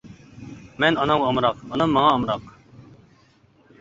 [0.83, 2.51] مەن ئانامغا ئامراق، ئانام ماڭا ئامراق.